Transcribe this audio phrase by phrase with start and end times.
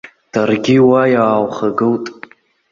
[0.31, 2.05] Даргьы уа иаалхагылт.